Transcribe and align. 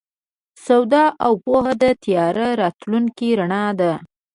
سواد 0.65 0.93
او 1.25 1.33
پوهه 1.43 1.73
د 1.83 1.85
تیاره 2.03 2.47
راتلونکي 2.61 3.29
رڼا 3.39 3.65
ده. 3.79 3.91